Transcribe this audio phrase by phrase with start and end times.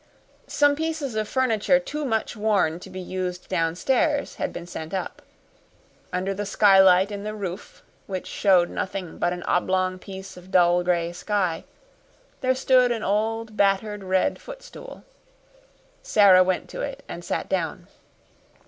[0.47, 5.21] Some pieces of furniture too much worn to be used downstairs had been sent up.
[6.11, 10.81] Under the skylight in the roof, which showed nothing but an oblong piece of dull
[10.81, 11.65] gray sky,
[12.39, 15.03] there stood an old battered red footstool.
[16.01, 17.85] Sara went to it and sat down.